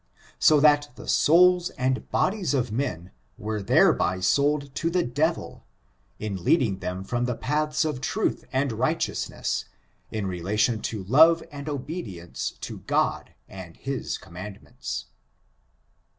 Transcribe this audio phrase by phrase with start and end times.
[0.39, 5.63] so that the souls and bodies of men were thereby sold to the devil,
[6.17, 9.65] in leading them from the paths of truth and righteousness,
[10.09, 15.05] in relation to love and obedience to God and his commandments.